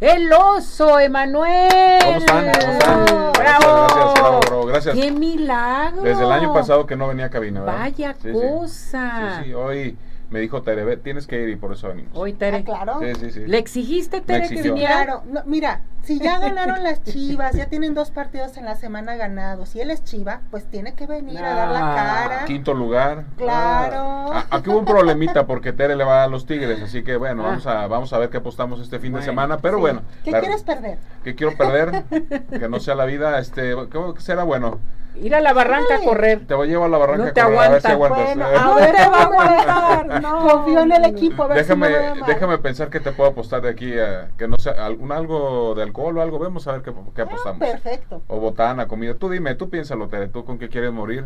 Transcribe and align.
el 0.00 0.32
oso, 0.32 0.98
Emanuel. 0.98 1.98
¿Cómo 2.04 2.16
están? 2.18 2.52
¿Cómo 2.52 2.72
están? 2.72 3.04
¡Bravo! 3.32 3.86
Gracias, 3.86 4.66
gracias. 4.66 4.94
¡Qué 4.96 5.10
milagro! 5.10 6.02
Desde 6.02 6.24
el 6.24 6.32
año 6.32 6.52
pasado 6.52 6.86
que 6.86 6.96
no 6.96 7.08
venía 7.08 7.26
a 7.26 7.30
cabina, 7.30 7.60
¿verdad? 7.60 7.78
Vaya 7.80 8.14
Sí, 8.22 8.28
sí. 8.28 8.32
cosa. 8.32 9.38
Sí, 9.38 9.44
sí, 9.46 9.54
hoy 9.54 9.96
me 10.30 10.40
dijo 10.40 10.62
Tere, 10.62 10.84
"Ve, 10.84 10.96
tienes 10.96 11.26
que 11.26 11.40
ir 11.42 11.48
y 11.48 11.56
por 11.56 11.72
eso 11.72 11.88
venimos. 11.88 12.10
Hoy, 12.14 12.32
Tere. 12.34 12.58
Ah, 12.58 12.64
claro. 12.64 13.00
Sí, 13.00 13.14
sí, 13.18 13.30
sí. 13.30 13.46
¿Le 13.46 13.58
exigiste, 13.58 14.20
Tere, 14.20 14.48
que 14.48 14.62
viniera? 14.62 14.94
Claro, 15.04 15.22
no, 15.30 15.42
mira, 15.46 15.82
si 16.02 16.18
ya 16.18 16.38
ganaron 16.38 16.82
las 16.82 17.02
Chivas, 17.04 17.54
ya 17.54 17.66
tienen 17.66 17.94
dos 17.94 18.10
partidos 18.10 18.56
en 18.56 18.64
la 18.64 18.74
semana 18.76 19.16
ganados, 19.16 19.74
y 19.76 19.80
él 19.80 19.90
es 19.90 20.04
Chiva, 20.04 20.40
pues 20.50 20.64
tiene 20.66 20.94
que 20.94 21.06
venir 21.06 21.38
a 21.38 21.54
dar 21.54 21.68
la 21.70 21.92
Ah, 21.92 21.94
cara. 22.28 22.44
Quinto 22.44 22.74
lugar. 22.74 23.24
Claro. 23.36 24.32
Ah, 24.32 24.46
aquí 24.50 24.70
hubo 24.70 24.78
un 24.78 24.84
problemita 24.84 25.46
porque 25.46 25.72
Tere 25.72 25.96
le 25.96 26.04
va 26.04 26.24
a 26.24 26.28
los 26.28 26.46
Tigres, 26.46 26.80
así 26.82 27.02
que 27.02 27.16
bueno, 27.16 27.42
Ah. 27.44 27.48
vamos 27.50 27.66
a 27.66 27.86
vamos 27.86 28.12
a 28.12 28.18
ver 28.18 28.30
qué 28.30 28.36
apostamos 28.38 28.80
este 28.80 28.98
fin 28.98 29.12
de 29.14 29.22
semana, 29.22 29.58
pero 29.58 29.76
Sí. 29.76 29.80
bueno. 29.80 30.02
¿Qué 30.24 30.30
la- 30.30 30.40
quieres 30.40 30.62
perder? 30.62 30.98
¿Qué 31.24 31.34
quiero 31.34 31.56
perder? 31.56 32.04
que 32.50 32.68
no 32.68 32.80
sea 32.80 32.94
la 32.94 33.04
vida, 33.04 33.38
este, 33.38 33.74
¿cómo 33.90 34.14
que 34.14 34.20
será 34.20 34.44
bueno? 34.44 34.78
Ir 35.22 35.34
a 35.34 35.40
la 35.40 35.52
barranca 35.52 35.96
a 35.96 36.00
correr. 36.00 36.46
Te 36.46 36.54
voy 36.54 36.68
a 36.68 36.70
llevar 36.70 36.86
a 36.86 36.90
la 36.90 36.98
barranca 36.98 37.24
No 37.26 37.32
te 37.32 37.40
a 37.40 37.44
correr, 37.44 37.58
a 37.60 37.68
ver 37.70 37.80
si 37.82 37.88
aguanta. 37.88 38.16
aguantas. 38.22 38.36
Bueno, 38.36 38.50
Eh, 38.50 38.56
a 38.58 38.74
ver, 38.86 38.94
te 38.96 39.08
va 39.08 39.16
a 39.18 39.22
aguantar. 39.24 40.22
No, 40.22 40.48
Confío 40.48 40.80
en 40.80 40.92
el 40.92 41.02
no, 41.02 41.08
equipo, 41.08 41.42
a 41.42 41.46
ver 41.48 41.58
déjame, 41.58 41.88
si 42.14 42.20
no 42.20 42.26
déjame 42.26 42.58
pensar 42.58 42.88
que 42.90 43.00
te 43.00 43.12
puedo 43.12 43.30
apostar 43.30 43.60
de 43.62 43.70
aquí 43.70 43.98
a 43.98 44.28
que 44.38 44.48
no 44.48 44.56
sea 44.58 44.72
algún 44.84 45.12
algo 45.12 45.74
de 45.74 45.82
alcohol 45.82 46.18
o 46.18 46.22
algo, 46.22 46.38
vemos 46.38 46.66
a 46.68 46.72
ver 46.72 46.82
qué, 46.82 46.92
qué 47.14 47.22
Ah, 47.22 47.24
apostamos. 47.24 47.58
perfecto. 47.58 48.22
O 48.28 48.38
botana, 48.40 48.86
comida. 48.88 49.14
Tú 49.14 49.28
dime, 49.28 49.54
tú 49.54 49.68
piénsalo, 49.70 50.08
Tere, 50.08 50.28
tú 50.28 50.44
con 50.44 50.58
qué 50.58 50.68
quieres 50.68 50.92
morir 50.92 51.24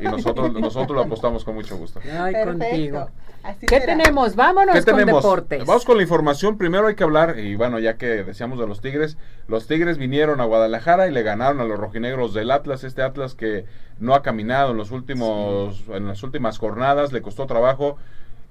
y 0.00 0.04
nosotros 0.04 0.52
nosotros 0.52 0.96
lo 0.96 1.02
apostamos 1.02 1.44
con 1.44 1.54
mucho 1.54 1.76
gusto. 1.76 2.00
Ay, 2.04 2.32
Perfecto. 2.32 2.58
contigo. 2.66 3.08
Así 3.42 3.64
¿Qué 3.66 3.78
será. 3.80 3.96
tenemos? 3.96 4.34
Vámonos 4.34 4.74
¿Qué 4.74 4.82
con 4.82 4.98
tenemos? 4.98 5.22
deportes. 5.22 5.64
Vamos 5.64 5.84
con 5.84 5.96
la 5.96 6.02
información. 6.02 6.58
Primero 6.58 6.88
hay 6.88 6.96
que 6.96 7.04
hablar, 7.04 7.38
y 7.38 7.54
bueno, 7.54 7.78
ya 7.78 7.96
que 7.96 8.24
decíamos 8.24 8.58
de 8.58 8.66
los 8.66 8.80
Tigres, 8.80 9.18
los 9.46 9.68
Tigres 9.68 9.98
vinieron 9.98 10.40
a 10.40 10.44
Guadalajara 10.44 11.06
y 11.06 11.12
le 11.12 11.22
ganaron 11.22 11.60
a 11.60 11.64
los 11.64 11.78
rojinegros 11.78 12.34
del 12.34 12.50
Atlas, 12.50 12.82
este 12.82 13.02
Atlas 13.02 13.25
que 13.34 13.64
no 13.98 14.14
ha 14.14 14.22
caminado 14.22 14.72
en 14.72 14.76
los 14.76 14.90
últimos, 14.90 15.84
en 15.88 16.06
las 16.06 16.22
últimas 16.22 16.58
jornadas, 16.58 17.12
le 17.12 17.22
costó 17.22 17.46
trabajo. 17.46 17.96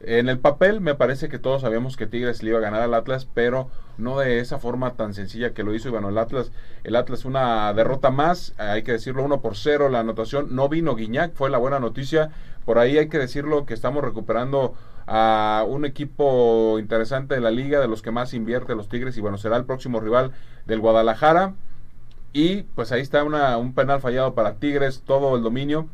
En 0.02 0.28
el 0.28 0.40
papel 0.40 0.82
me 0.82 0.94
parece 0.94 1.30
que 1.30 1.40
todos 1.40 1.62
sabíamos 1.62 1.96
que 1.98 2.06
Tigres 2.06 2.44
le 2.44 2.50
iba 2.50 2.60
a 2.60 2.62
ganar 2.62 2.82
al 2.82 2.94
Atlas, 2.94 3.28
pero 3.34 3.70
no 3.98 4.20
de 4.20 4.40
esa 4.40 4.60
forma 4.60 4.92
tan 4.94 5.14
sencilla 5.14 5.54
que 5.54 5.64
lo 5.64 5.74
hizo. 5.74 5.88
Y 5.88 5.92
bueno, 5.92 6.10
el 6.10 6.18
Atlas, 6.18 6.52
el 6.84 6.96
Atlas 6.96 7.26
una 7.26 7.74
derrota 7.74 8.12
más, 8.12 8.54
hay 8.58 8.84
que 8.84 8.92
decirlo, 8.92 9.24
1 9.24 9.42
por 9.42 9.56
0 9.56 9.90
la 9.90 10.02
anotación. 10.02 10.56
No 10.56 10.70
vino 10.70 10.96
Guiñac, 10.96 11.34
fue 11.34 11.50
la 11.50 11.58
buena 11.58 11.80
noticia. 11.80 12.30
Por 12.66 12.78
ahí 12.78 12.98
hay 12.98 13.08
que 13.08 13.20
decirlo 13.20 13.66
que 13.66 13.74
estamos 13.74 14.04
recuperando 14.04 14.74
a 15.08 15.64
un 15.68 15.86
equipo 15.86 16.78
interesante 16.80 17.36
de 17.36 17.42
la 17.42 17.52
liga, 17.52 17.80
de 17.80 17.88
los 17.88 18.02
que 18.02 18.12
más 18.12 18.34
invierte 18.34 18.76
los 18.76 18.90
Tigres, 18.90 19.18
y 19.18 19.22
bueno, 19.22 19.38
será 19.38 19.56
el 19.58 19.66
próximo 19.66 20.00
rival 20.00 20.32
del 20.66 20.80
Guadalajara. 20.80 21.54
Y 22.36 22.64
pues 22.64 22.92
ahí 22.92 23.00
está 23.00 23.24
una, 23.24 23.58
un 23.58 23.74
penal 23.74 24.02
fallado 24.02 24.36
para 24.36 24.56
Tigres, 24.56 25.04
todo 25.06 25.38
el 25.38 25.42
dominio 25.42 25.88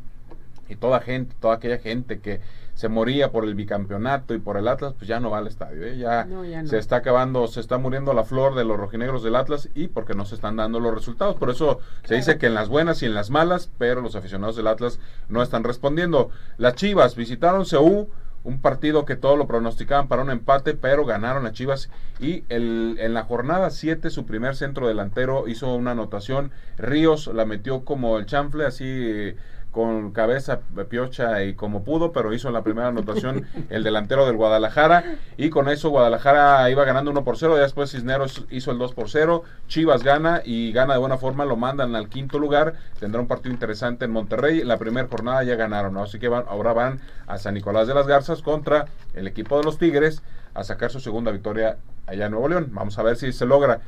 y 0.68 0.74
toda 0.74 0.98
gente, 0.98 1.36
toda 1.38 1.54
aquella 1.54 1.78
gente 1.78 2.18
que 2.18 2.40
se 2.74 2.88
moría 2.88 3.30
por 3.30 3.44
el 3.44 3.54
bicampeonato 3.54 4.34
y 4.34 4.40
por 4.40 4.56
el 4.56 4.66
Atlas, 4.66 4.94
pues 4.98 5.06
ya 5.06 5.20
no 5.20 5.30
va 5.30 5.38
al 5.38 5.46
estadio, 5.46 5.86
¿eh? 5.86 5.98
ya, 5.98 6.24
No, 6.24 6.44
ya 6.44 6.64
no. 6.64 6.68
se 6.68 6.78
está 6.78 6.96
acabando, 6.96 7.46
se 7.46 7.60
está 7.60 7.78
muriendo 7.78 8.12
la 8.12 8.24
flor 8.24 8.56
de 8.56 8.64
los 8.64 8.76
rojinegros 8.76 9.22
del 9.22 9.36
Atlas 9.36 9.68
y 9.76 9.86
porque 9.86 10.14
no 10.14 10.24
se 10.24 10.34
están 10.34 10.56
dando 10.56 10.80
los 10.80 10.92
resultados. 10.92 11.36
Por 11.36 11.48
eso 11.48 11.78
se 12.02 12.16
dice 12.16 12.38
que 12.38 12.46
en 12.46 12.54
las 12.54 12.68
buenas 12.68 13.04
y 13.04 13.06
en 13.06 13.14
las 13.14 13.30
malas, 13.30 13.70
pero 13.78 14.00
los 14.00 14.16
aficionados 14.16 14.56
del 14.56 14.66
Atlas 14.66 14.98
no 15.28 15.44
están 15.44 15.62
respondiendo. 15.62 16.30
Las 16.58 16.74
Chivas 16.74 17.14
visitaron 17.14 17.66
Ceú, 17.66 18.08
un 18.44 18.60
partido 18.60 19.04
que 19.04 19.16
todos 19.16 19.38
lo 19.38 19.46
pronosticaban 19.46 20.08
para 20.08 20.22
un 20.22 20.30
empate, 20.30 20.74
pero 20.74 21.04
ganaron 21.04 21.46
a 21.46 21.52
Chivas. 21.52 21.90
Y 22.20 22.44
el, 22.48 22.96
en 22.98 23.14
la 23.14 23.24
jornada 23.24 23.70
7 23.70 24.10
su 24.10 24.26
primer 24.26 24.56
centro 24.56 24.88
delantero 24.88 25.48
hizo 25.48 25.74
una 25.74 25.92
anotación, 25.92 26.50
Ríos 26.78 27.28
la 27.28 27.44
metió 27.44 27.84
como 27.84 28.18
el 28.18 28.26
chanfle, 28.26 28.66
así 28.66 29.34
con 29.72 30.12
cabeza 30.12 30.60
piocha 30.88 31.42
y 31.42 31.54
como 31.54 31.82
pudo, 31.82 32.12
pero 32.12 32.32
hizo 32.32 32.50
la 32.50 32.62
primera 32.62 32.88
anotación 32.92 33.46
el 33.70 33.82
delantero 33.82 34.26
del 34.26 34.36
Guadalajara 34.36 35.16
y 35.36 35.50
con 35.50 35.68
eso 35.68 35.88
Guadalajara 35.88 36.70
iba 36.70 36.84
ganando 36.84 37.10
1 37.10 37.24
por 37.24 37.38
0, 37.38 37.56
y 37.56 37.60
después 37.60 37.90
Cisneros 37.90 38.44
hizo 38.50 38.70
el 38.70 38.78
2 38.78 38.94
por 38.94 39.08
0, 39.08 39.42
Chivas 39.66 40.04
gana 40.04 40.42
y 40.44 40.72
gana 40.72 40.92
de 40.92 41.00
buena 41.00 41.16
forma, 41.16 41.44
lo 41.44 41.56
mandan 41.56 41.96
al 41.96 42.08
quinto 42.08 42.38
lugar, 42.38 42.74
tendrá 43.00 43.20
un 43.20 43.26
partido 43.26 43.52
interesante 43.52 44.04
en 44.04 44.12
Monterrey, 44.12 44.62
la 44.62 44.76
primera 44.76 45.08
jornada 45.08 45.42
ya 45.42 45.56
ganaron, 45.56 45.94
¿no? 45.94 46.02
así 46.02 46.18
que 46.18 46.28
van, 46.28 46.44
ahora 46.48 46.72
van 46.74 47.00
a 47.26 47.38
San 47.38 47.54
Nicolás 47.54 47.88
de 47.88 47.94
las 47.94 48.06
Garzas 48.06 48.42
contra 48.42 48.86
el 49.14 49.26
equipo 49.26 49.58
de 49.58 49.64
los 49.64 49.78
Tigres 49.78 50.22
a 50.54 50.64
sacar 50.64 50.90
su 50.90 51.00
segunda 51.00 51.32
victoria 51.32 51.78
allá 52.06 52.26
en 52.26 52.32
Nuevo 52.32 52.48
León, 52.48 52.68
vamos 52.72 52.98
a 52.98 53.02
ver 53.02 53.16
si 53.16 53.32
se 53.32 53.46
logra. 53.46 53.80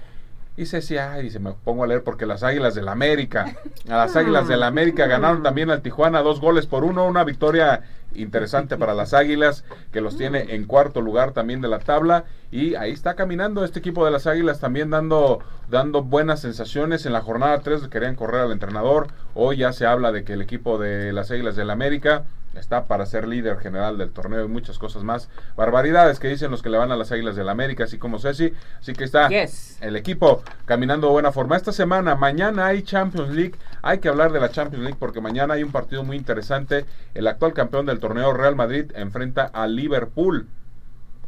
Y 0.57 0.67
se 0.67 0.77
decía, 0.77 1.13
ay, 1.13 1.31
se 1.31 1.41
me 1.41 1.53
pongo 1.53 1.83
a 1.83 1.87
leer 1.89 2.05
porque 2.05 2.27
las 2.27 2.45
Águilas 2.45 2.77
del 2.77 2.89
América, 2.89 3.57
a 3.89 3.97
las 3.97 4.15
Águilas 4.15 4.47
del 4.47 4.63
América 4.63 5.07
ganaron 5.07 5.43
también 5.43 5.71
al 5.71 5.83
Tijuana 5.83 6.23
dos 6.23 6.41
goles 6.41 6.67
por 6.67 6.85
uno, 6.85 7.07
una 7.07 7.25
victoria 7.25 7.83
interesante 8.15 8.77
para 8.77 8.95
las 8.95 9.15
Águilas 9.15 9.65
que 9.93 10.01
los 10.01 10.17
tiene 10.17 10.55
en 10.55 10.67
cuarto 10.67 11.01
lugar 11.01 11.33
también 11.33 11.61
de 11.61 11.67
la 11.67 11.81
tabla. 11.81 12.25
Y 12.53 12.77
ahí 12.77 12.93
está 12.93 13.15
caminando 13.15 13.65
este 13.65 13.81
equipo 13.81 14.05
de 14.05 14.13
las 14.13 14.29
Águilas 14.29 14.61
también 14.61 14.91
dando 14.91 15.41
dando 15.69 16.03
buenas 16.03 16.41
sensaciones. 16.41 17.05
En 17.05 17.15
la 17.15 17.21
jornada 17.21 17.59
3 17.61 17.89
querían 17.89 18.15
correr 18.15 18.43
al 18.43 18.53
entrenador, 18.53 19.09
hoy 19.35 19.57
ya 19.57 19.73
se 19.73 19.87
habla 19.87 20.13
de 20.13 20.23
que 20.23 20.35
el 20.35 20.43
equipo 20.43 20.79
de 20.79 21.13
las 21.13 21.33
Águilas 21.33 21.57
del 21.57 21.71
América 21.71 22.25
está 22.57 22.85
para 22.85 23.07
ser 23.07 23.27
líder 23.29 23.59
general 23.59 23.99
del 23.99 24.11
torneo 24.11 24.45
y 24.45 24.49
muchas 24.49 24.79
cosas 24.79 25.03
más. 25.03 25.29
Barbaridades 25.57 26.19
que 26.19 26.29
dicen 26.29 26.51
los 26.51 26.63
que 26.63 26.71
le 26.71 26.79
van 26.79 26.93
a 26.93 26.97
las 26.97 27.13
Águilas 27.13 27.37
del 27.37 27.49
América, 27.49 27.85
así 27.85 27.99
como 27.99 28.19
Ceci. 28.19 28.53
Así 28.81 28.93
que 28.93 29.05
está 29.05 29.29
Yes. 29.29 29.79
el 29.81 29.97
equipo 29.97 30.43
caminando 30.65 31.07
de 31.09 31.13
buena 31.13 31.33
forma. 31.33 31.57
Esta 31.57 31.73
semana, 31.73 32.15
mañana 32.15 32.67
hay 32.67 32.83
Champions 32.83 33.31
League. 33.31 33.55
Hay 33.83 33.99
que 33.99 34.09
hablar 34.09 34.33
de 34.33 34.41
la 34.41 34.51
Champions 34.51 34.85
League 34.85 34.97
porque 34.99 35.21
mañana 35.21 35.55
hay 35.55 35.63
un 35.63 35.73
partido 35.73 36.05
muy 36.05 36.17
interesante. 36.17 36.85
El 37.15 37.27
actual 37.27 37.53
campeón 37.53 37.87
del 37.87 37.99
torneo, 38.01 38.33
Real 38.33 38.57
Madrid, 38.57 38.91
enfrenta 38.95 39.45
a 39.45 39.67
Liverpool. 39.67 40.47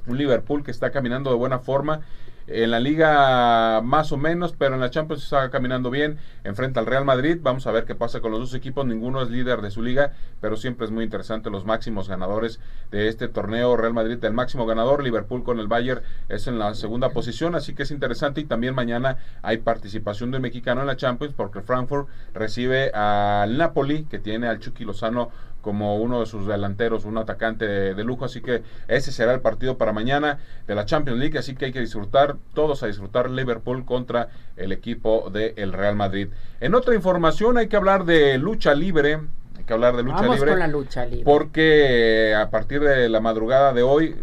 Un 0.06 0.18
Liverpool 0.18 0.62
que 0.62 0.70
está 0.70 0.90
caminando 0.90 1.30
de 1.30 1.36
buena 1.36 1.58
forma. 1.58 2.00
En 2.48 2.70
la 2.70 2.78
liga 2.78 3.80
más 3.82 4.12
o 4.12 4.16
menos, 4.16 4.54
pero 4.56 4.76
en 4.76 4.80
la 4.80 4.90
Champions 4.90 5.24
está 5.24 5.50
caminando 5.50 5.90
bien. 5.90 6.18
Enfrenta 6.44 6.78
al 6.78 6.86
Real 6.86 7.04
Madrid. 7.04 7.38
Vamos 7.42 7.66
a 7.66 7.72
ver 7.72 7.84
qué 7.86 7.96
pasa 7.96 8.20
con 8.20 8.30
los 8.30 8.38
dos 8.38 8.54
equipos. 8.54 8.86
Ninguno 8.86 9.20
es 9.20 9.30
líder 9.30 9.62
de 9.62 9.72
su 9.72 9.82
liga, 9.82 10.12
pero 10.40 10.56
siempre 10.56 10.86
es 10.86 10.92
muy 10.92 11.02
interesante 11.02 11.50
los 11.50 11.64
máximos 11.64 12.08
ganadores 12.08 12.60
de 12.92 13.08
este 13.08 13.26
torneo. 13.26 13.76
Real 13.76 13.94
Madrid 13.94 14.24
el 14.24 14.32
máximo 14.32 14.64
ganador. 14.64 15.02
Liverpool 15.02 15.42
con 15.42 15.58
el 15.58 15.66
Bayern 15.66 16.02
es 16.28 16.46
en 16.46 16.60
la 16.60 16.72
segunda 16.74 17.10
posición, 17.10 17.56
así 17.56 17.74
que 17.74 17.82
es 17.82 17.90
interesante. 17.90 18.40
Y 18.40 18.44
también 18.44 18.76
mañana 18.76 19.18
hay 19.42 19.58
participación 19.58 20.30
de 20.30 20.36
un 20.36 20.42
mexicano 20.42 20.82
en 20.82 20.86
la 20.86 20.96
Champions 20.96 21.34
porque 21.36 21.62
Frankfurt 21.62 22.08
recibe 22.32 22.90
al 22.92 23.58
Napoli, 23.58 24.04
que 24.04 24.20
tiene 24.20 24.46
al 24.46 24.60
Chucky 24.60 24.84
Lozano 24.84 25.30
como 25.60 25.96
uno 25.96 26.20
de 26.20 26.26
sus 26.26 26.46
delanteros, 26.46 27.04
un 27.04 27.18
atacante 27.18 27.66
de, 27.66 27.94
de, 27.94 28.04
lujo, 28.04 28.24
así 28.24 28.40
que 28.40 28.62
ese 28.86 29.10
será 29.10 29.34
el 29.34 29.40
partido 29.40 29.76
para 29.78 29.92
mañana 29.92 30.38
de 30.66 30.74
la 30.76 30.84
Champions 30.86 31.18
League, 31.18 31.36
así 31.38 31.56
que 31.56 31.66
hay 31.66 31.72
que 31.72 31.80
disfrutar, 31.80 32.36
todos 32.54 32.82
a 32.82 32.86
disfrutar 32.86 33.30
Liverpool 33.30 33.84
contra 33.84 34.28
el 34.56 34.70
equipo 34.72 35.28
del 35.30 35.72
Real 35.72 35.96
Madrid. 35.96 36.28
En 36.60 36.74
otra 36.74 36.94
información 36.94 37.58
hay 37.58 37.66
que 37.66 37.76
hablar 37.76 38.04
de 38.04 38.38
lucha 38.38 38.74
libre, 38.74 39.18
hay 39.58 39.64
que 39.64 39.72
hablar 39.72 39.96
de 39.96 40.04
lucha 40.04 40.16
Vamos 40.20 40.36
libre, 40.36 40.50
con 40.52 40.58
la 40.60 40.68
lucha 40.68 41.04
libre. 41.04 41.24
porque 41.24 42.34
a 42.36 42.50
partir 42.50 42.80
de 42.82 43.08
la 43.08 43.20
madrugada 43.20 43.72
de 43.72 43.82
hoy 43.82 44.14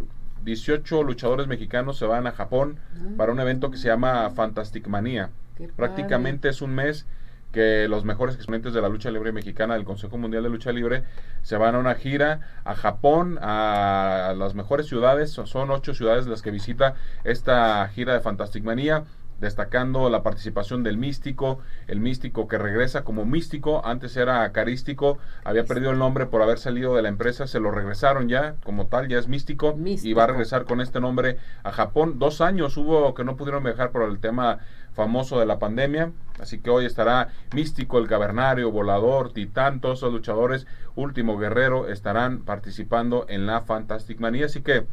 18 0.44 1.03
luchadores 1.03 1.47
mexicanos 1.47 1.97
se 1.97 2.05
van 2.05 2.27
a 2.27 2.31
Japón 2.31 2.77
Ah. 2.95 3.09
para 3.17 3.31
un 3.31 3.39
evento 3.39 3.69
que 3.71 3.77
se 3.77 3.88
llama 3.88 4.29
Fantastic 4.29 4.88
Manía. 4.88 5.29
Padre. 5.57 5.71
Prácticamente 5.75 6.50
es 6.50 6.61
un 6.61 6.73
mes 6.75 7.05
que 7.53 7.88
los 7.88 8.03
mejores 8.03 8.36
exponentes 8.36 8.74
de 8.74 8.81
la 8.81 8.90
lucha 8.90 9.12
libre 9.12 9.31
mexicana 9.31 9.75
del 9.75 9.86
Consejo 9.86 10.18
Mundial 10.18 10.44
de 10.44 10.50
Lucha 10.50 10.72
Libre 10.74 11.03
se 11.44 11.56
van 11.56 11.75
a 11.75 11.80
una 11.80 11.96
gira 11.96 12.40
a 12.66 12.75
Japón, 12.75 13.38
a 13.41 14.34
las 14.38 14.56
mejores 14.56 14.88
ciudades, 14.88 15.31
son- 15.31 15.72
ocho 15.72 15.94
ciudades 15.94 16.25
las 16.28 16.42
que 16.42 16.52
visita 16.52 16.96
esta 17.24 17.88
gira 17.90 18.13
de 18.13 18.19
Fantastic 18.19 18.63
Manía 18.63 19.03
destacando 19.44 20.09
la 20.09 20.24
participación 20.24 20.81
del 20.81 20.98
místico, 20.98 21.60
el 21.88 22.00
místico 22.00 22.48
que 22.48 22.57
regresa 22.57 23.04
como 23.04 23.25
místico, 23.25 23.86
antes 23.86 24.18
era 24.18 24.51
carístico, 24.51 25.19
había 25.44 25.66
perdido 25.66 25.92
el 25.92 26.00
nombre 26.00 26.25
por 26.25 26.42
haber 26.42 26.57
salido 26.57 26.95
de 26.95 27.04
la 27.04 27.10
empresa, 27.10 27.45
se 27.45 27.60
lo 27.60 27.69
regresaron 27.69 28.30
ya 28.30 28.56
como 28.63 28.88
tal, 28.88 29.07
ya 29.07 29.19
es 29.19 29.28
místico, 29.28 29.78
y 29.86 30.13
va 30.13 30.24
a 30.24 30.28
regresar 30.28 30.66
con 30.66 30.81
este 30.81 31.00
nombre 31.00 31.38
a 31.63 31.72
Japón. 31.72 32.18
Dos 32.18 32.42
años 32.42 32.75
hubo 32.78 33.13
que 33.13 33.24
no 33.24 33.36
pudieron 33.36 33.63
viajar 33.63 33.92
por 33.92 34.10
el 34.10 34.19
tema 34.19 34.60
famoso 34.94 35.40
de 35.40 35.46
la 35.46 35.60
pandemia, 35.60 36.12
así 36.39 36.60
que 36.60 36.69
hoy 36.69 36.86
estará 36.86 37.30
místico, 37.54 37.98
el 38.00 38.07
cavernario, 38.07 38.72
volador, 38.72 39.34
titán, 39.34 39.81
todos 39.81 40.00
esos 40.00 40.13
luchadores, 40.13 40.68
último 40.96 41.38
guerrero, 41.38 41.88
estarán 41.88 42.44
participando 42.44 43.25
en 43.28 43.46
la 43.46 43.62
Fantastic 43.62 44.19
Manía, 44.19 44.46
así 44.46 44.62
que 44.62 44.86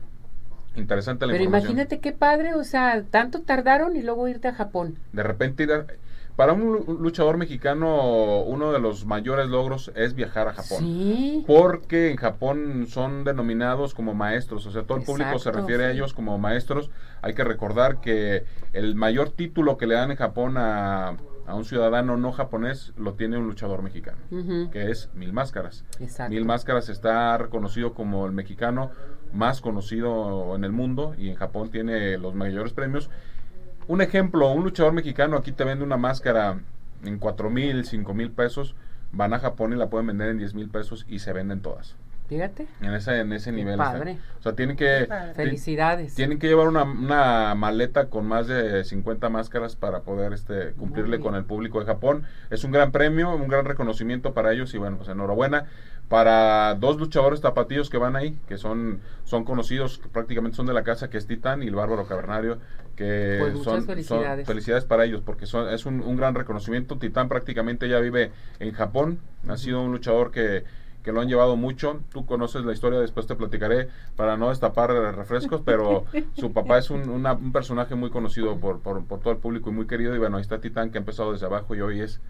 interesante 0.77 1.27
la 1.27 1.33
Pero 1.33 1.45
información. 1.45 1.73
imagínate 1.73 2.01
qué 2.01 2.13
padre, 2.13 2.55
o 2.55 2.65
sea, 2.65 3.03
tanto 3.11 3.43
tardaron 3.43 3.97
y 3.97 4.03
luego 4.03 4.29
irte 4.29 4.49
a 4.49 4.55
Japón. 4.55 4.97
De 5.13 5.23
repente 5.23 5.65
ir 5.65 5.73
a- 5.73 5.87
para 6.41 6.55
un 6.55 6.63
lu- 6.73 6.99
luchador 6.99 7.37
mexicano, 7.37 8.41
uno 8.41 8.73
de 8.73 8.79
los 8.81 9.05
mayores 9.05 9.47
logros 9.51 9.93
es 9.95 10.15
viajar 10.15 10.49
a 10.49 10.55
Japón. 10.55 10.79
Sí. 10.79 11.45
Porque 11.47 12.11
en 12.11 12.17
Japón 12.17 12.87
son 12.89 13.25
denominados 13.25 13.93
como 13.95 14.15
maestros, 14.15 14.65
o 14.65 14.71
sea, 14.71 14.85
todo 14.85 14.97
el 14.97 15.05
público 15.05 15.39
se 15.39 15.53
refiere 15.53 15.85
a 15.85 15.91
ellos 15.91 16.15
como 16.15 16.39
maestros. 16.39 16.91
Hay 17.21 17.35
que 17.35 17.45
recordar 17.45 18.01
que 18.01 18.45
el 18.73 18.95
mayor 18.95 19.29
título 19.29 19.77
que 19.77 19.87
le 19.87 19.97
dan 19.97 20.13
en 20.13 20.17
Japón 20.17 20.57
a, 20.57 21.19
a 21.47 21.55
un 21.55 21.67
ciudadano 21.67 22.17
no 22.17 22.33
japonés 22.33 22.95
lo 22.97 23.13
tiene 23.13 23.37
un 23.37 23.45
luchador 23.47 23.83
mexicano, 23.83 24.17
que 24.73 24.91
es 24.91 25.11
Mil 25.13 25.35
Máscaras. 25.35 25.85
Exacto. 25.99 26.31
Mil 26.33 26.47
Máscaras 26.47 26.89
está 26.89 27.37
reconocido 27.37 27.93
como 27.93 28.25
el 28.25 28.33
mexicano 28.33 28.93
más 29.35 29.61
conocido 29.61 30.57
en 30.57 30.65
el 30.65 30.73
mundo 30.73 31.15
y 31.19 31.29
en 31.29 31.35
Japón 31.35 31.71
tiene 31.71 32.17
los 32.17 32.35
mayores 32.35 32.73
premios. 32.73 33.11
Un 33.91 34.01
ejemplo, 34.03 34.53
un 34.53 34.63
luchador 34.63 34.93
mexicano 34.93 35.37
aquí 35.37 35.51
te 35.51 35.65
vende 35.65 35.83
una 35.83 35.97
máscara 35.97 36.61
en 37.03 37.19
4 37.19 37.51
mil, 37.51 37.85
5 37.85 38.15
mil 38.15 38.31
pesos, 38.31 38.77
van 39.11 39.35
a 39.35 39.41
Japón 39.41 39.73
y 39.73 39.77
la 39.77 39.91
pueden 39.91 40.07
vender 40.07 40.29
en 40.29 40.39
10 40.39 40.55
mil 40.55 40.69
pesos 40.69 41.05
y 41.09 41.19
se 41.19 41.33
venden 41.33 41.61
todas. 41.61 41.97
Fíjate. 42.31 42.69
En 42.81 42.95
ese, 42.95 43.19
en 43.19 43.33
ese 43.33 43.51
nivel. 43.51 43.77
padre. 43.77 44.17
O 44.39 44.43
sea, 44.43 44.55
tienen 44.55 44.77
que... 44.77 45.09
Felicidades. 45.35 46.15
Tienen 46.15 46.39
que 46.39 46.47
llevar 46.47 46.69
una, 46.69 46.85
una 46.85 47.57
maleta 47.57 48.07
con 48.09 48.25
más 48.25 48.47
de 48.47 48.85
50 48.85 49.29
máscaras 49.31 49.75
para 49.75 50.03
poder 50.03 50.33
este, 50.33 50.71
cumplirle 50.75 51.19
con 51.19 51.35
el 51.35 51.45
público 51.45 51.81
de 51.81 51.87
Japón. 51.87 52.23
Es 52.51 52.63
un 52.63 52.71
gran 52.71 52.93
premio, 52.93 53.35
un 53.35 53.49
gran 53.49 53.65
reconocimiento 53.65 54.33
para 54.33 54.53
ellos 54.53 54.73
y 54.75 54.79
bueno, 54.79 54.97
pues 54.97 55.09
enhorabuena. 55.09 55.67
Para 56.09 56.75
dos 56.77 56.99
luchadores 56.99 57.41
tapatíos 57.41 57.91
que 57.91 57.99
van 57.99 58.15
ahí, 58.15 58.39
que 58.47 58.59
son, 58.59 59.01
son 59.25 59.45
conocidos, 59.45 59.99
que 59.99 60.09
prácticamente 60.09 60.57
son 60.57 60.67
de 60.67 60.73
la 60.73 60.85
casa, 60.85 61.11
que 61.11 61.19
es 61.19 61.27
Titán 61.27 61.65
y 61.65 61.67
el 61.67 61.75
Bárbaro 61.75 62.07
Cavernario, 62.07 62.59
que 62.95 63.37
Pues 63.41 63.53
muchas 63.55 63.65
son, 63.65 63.77
son 63.79 63.87
felicidades. 63.87 64.47
felicidades 64.47 64.85
para 64.85 65.05
ellos, 65.05 65.21
porque 65.25 65.47
son, 65.47 65.69
es 65.69 65.85
un, 65.85 66.01
un 66.01 66.17
gran 66.17 66.35
reconocimiento. 66.37 66.97
Titán 66.99 67.29
prácticamente 67.29 67.89
ya 67.89 67.99
vive 67.99 68.31
en 68.61 68.73
Japón, 68.73 69.19
ha 69.49 69.57
sido 69.57 69.83
un 69.83 69.93
luchador 69.93 70.31
que, 70.33 70.65
que 71.03 71.13
lo 71.13 71.21
han 71.21 71.29
llevado 71.29 71.57
mucho. 71.57 72.01
Tú 72.13 72.27
conoces 72.27 72.65
la 72.65 72.73
historia, 72.73 72.99
después 73.01 73.27
te 73.27 73.35
platicaré 73.35 73.89
para 74.17 74.37
no 74.37 74.51
destapar 74.51 74.91
refrescos, 75.17 75.63
pero 75.65 76.05
su 76.35 76.53
papá 76.53 76.79
es 76.79 76.91
un, 76.91 77.09
una- 77.09 77.33
un 77.33 77.53
personaje 77.53 77.95
muy 77.95 78.11
conocido 78.11 78.59
por, 78.59 78.81
por, 78.81 79.05
por 79.05 79.21
todo 79.21 79.33
el 79.33 79.39
público 79.39 79.71
y 79.71 79.73
muy 79.73 79.87
querido. 79.87 80.15
Y 80.15 80.19
bueno, 80.19 80.37
ahí 80.37 80.43
está 80.43 80.61
Titán 80.61 80.91
que 80.91 80.99
ha 80.99 81.01
empezado 81.01 81.33
desde 81.33 81.47
abajo 81.47 81.75
y 81.75 81.81
hoy 81.81 82.01
es 82.01 82.21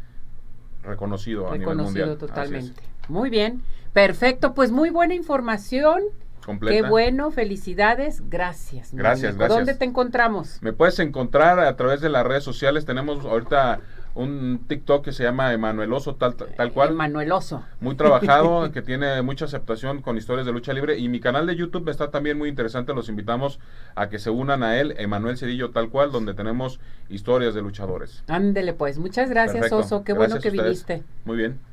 reconocido, 0.82 1.50
a 1.50 1.56
nivel 1.58 1.76
mundial. 1.76 2.16
Totalmente. 2.16 2.80
Muy 3.08 3.28
bien. 3.30 3.62
Perfecto. 3.92 4.54
Pues 4.54 4.70
muy 4.70 4.90
buena 4.90 5.14
información. 5.14 6.02
Completa. 6.46 6.82
Qué 6.84 6.88
bueno. 6.88 7.30
Felicidades. 7.30 8.22
Gracias. 8.30 8.94
Gracias, 8.94 9.36
gracias. 9.36 9.56
¿Dónde 9.58 9.74
te 9.74 9.84
encontramos? 9.84 10.58
Me 10.62 10.72
puedes 10.72 10.98
encontrar 11.00 11.58
a 11.60 11.76
través 11.76 12.00
de 12.00 12.08
las 12.08 12.24
redes 12.26 12.44
sociales. 12.44 12.86
Tenemos 12.86 13.24
ahorita 13.24 13.80
un 14.14 14.64
TikTok 14.66 15.04
que 15.04 15.12
se 15.12 15.22
llama 15.22 15.52
Emanueloso, 15.52 16.16
tal, 16.16 16.34
tal 16.34 16.72
cual. 16.72 16.94
Manueloso. 16.94 17.64
muy 17.80 17.94
trabajado, 17.94 18.72
que 18.72 18.82
tiene 18.82 19.22
mucha 19.22 19.44
aceptación 19.44 20.02
con 20.02 20.16
historias 20.16 20.46
de 20.46 20.52
lucha 20.52 20.72
libre. 20.72 20.98
Y 20.98 21.08
mi 21.08 21.20
canal 21.20 21.46
de 21.46 21.56
YouTube 21.56 21.88
está 21.88 22.10
también 22.10 22.36
muy 22.36 22.48
interesante. 22.48 22.92
Los 22.94 23.08
invitamos 23.08 23.60
a 23.94 24.08
que 24.08 24.18
se 24.18 24.30
unan 24.30 24.62
a 24.62 24.78
él, 24.78 24.94
Emanuel 24.98 25.38
Cedillo, 25.38 25.70
tal 25.70 25.90
cual, 25.90 26.10
donde 26.10 26.34
tenemos 26.34 26.80
historias 27.08 27.54
de 27.54 27.62
luchadores. 27.62 28.24
Ándele 28.26 28.72
pues. 28.72 28.98
Muchas 28.98 29.30
gracias, 29.30 29.70
Perfecto. 29.70 29.78
Oso. 29.78 30.04
Qué 30.04 30.12
bueno 30.12 30.40
que 30.40 30.50
viniste. 30.50 31.04
Muy 31.24 31.36
bien. 31.36 31.60